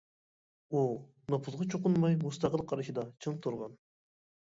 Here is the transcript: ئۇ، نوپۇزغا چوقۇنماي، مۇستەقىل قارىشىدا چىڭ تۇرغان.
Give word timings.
ئۇ، 0.75 0.81
نوپۇزغا 1.35 1.69
چوقۇنماي، 1.75 2.19
مۇستەقىل 2.25 2.67
قارىشىدا 2.75 3.09
چىڭ 3.27 3.43
تۇرغان. 3.47 3.83